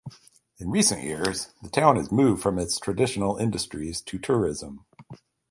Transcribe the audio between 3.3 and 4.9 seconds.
industries to tourism.